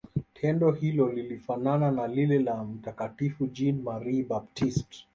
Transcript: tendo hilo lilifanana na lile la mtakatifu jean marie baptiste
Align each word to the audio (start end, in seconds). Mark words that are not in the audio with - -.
tendo 0.33 0.71
hilo 0.71 1.11
lilifanana 1.13 1.91
na 1.91 2.07
lile 2.07 2.39
la 2.39 2.63
mtakatifu 2.63 3.47
jean 3.47 3.81
marie 3.81 4.23
baptiste 4.23 5.07